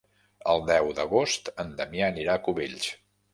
El 0.53 0.61
deu 0.69 0.89
d'agost 0.99 1.51
en 1.65 1.69
Damià 1.83 2.09
anirà 2.15 2.39
a 2.39 2.43
Cubells. 2.49 2.89